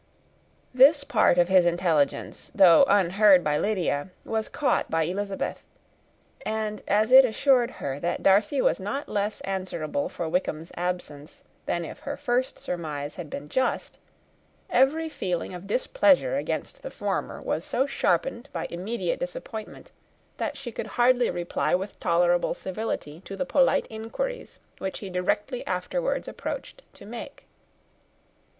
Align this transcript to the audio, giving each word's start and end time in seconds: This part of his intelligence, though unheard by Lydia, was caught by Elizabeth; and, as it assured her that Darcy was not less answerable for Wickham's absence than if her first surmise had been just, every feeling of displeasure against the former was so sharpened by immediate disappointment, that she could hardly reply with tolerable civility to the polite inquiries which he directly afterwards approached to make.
This 0.73 1.03
part 1.03 1.37
of 1.37 1.47
his 1.47 1.63
intelligence, 1.63 2.51
though 2.55 2.85
unheard 2.87 3.43
by 3.43 3.59
Lydia, 3.59 4.09
was 4.25 4.49
caught 4.49 4.89
by 4.89 5.03
Elizabeth; 5.03 5.61
and, 6.43 6.81
as 6.87 7.11
it 7.11 7.23
assured 7.23 7.69
her 7.69 7.99
that 7.99 8.23
Darcy 8.23 8.63
was 8.63 8.79
not 8.79 9.07
less 9.07 9.41
answerable 9.41 10.09
for 10.09 10.27
Wickham's 10.27 10.71
absence 10.75 11.43
than 11.67 11.85
if 11.85 11.99
her 11.99 12.17
first 12.17 12.57
surmise 12.57 13.13
had 13.13 13.29
been 13.29 13.47
just, 13.47 13.99
every 14.71 15.07
feeling 15.07 15.53
of 15.53 15.67
displeasure 15.67 16.35
against 16.35 16.81
the 16.81 16.89
former 16.89 17.39
was 17.39 17.63
so 17.63 17.85
sharpened 17.85 18.49
by 18.51 18.65
immediate 18.71 19.19
disappointment, 19.19 19.91
that 20.37 20.57
she 20.57 20.71
could 20.71 20.87
hardly 20.97 21.29
reply 21.29 21.75
with 21.75 21.99
tolerable 21.99 22.55
civility 22.55 23.21
to 23.23 23.35
the 23.37 23.45
polite 23.45 23.85
inquiries 23.91 24.57
which 24.79 24.97
he 24.97 25.11
directly 25.11 25.63
afterwards 25.67 26.27
approached 26.27 26.81
to 26.91 27.05
make. 27.05 27.45